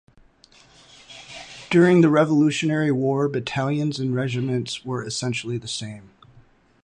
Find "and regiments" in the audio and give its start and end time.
3.99-4.83